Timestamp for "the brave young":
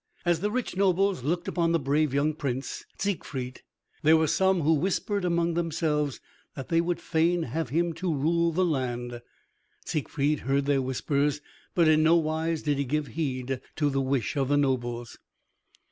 1.73-2.33